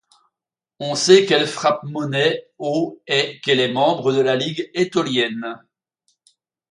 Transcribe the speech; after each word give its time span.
On 0.79 0.95
sait 0.95 1.27
qu'elle 1.27 1.45
frappe 1.45 1.83
monnaie 1.83 2.49
au 2.57 2.99
et 3.05 3.39
qu'elle 3.41 3.59
est 3.59 3.71
membre 3.71 4.11
de 4.13 4.19
la 4.19 4.35
Ligue 4.35 4.71
étolienne. 4.73 5.59